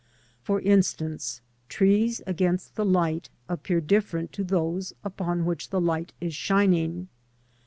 [0.41, 6.33] For instance, trees against the light appear different to those upon which the light is
[6.33, 7.07] shining.